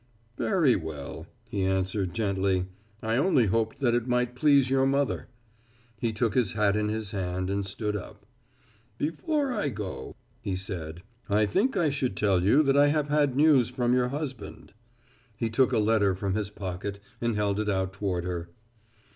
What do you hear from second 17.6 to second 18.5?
out toward her.